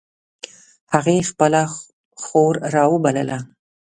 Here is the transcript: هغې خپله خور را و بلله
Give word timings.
هغې 0.93 1.17
خپله 1.29 1.61
خور 2.23 2.55
را 2.73 2.85
و 2.91 2.95
بلله 3.05 3.37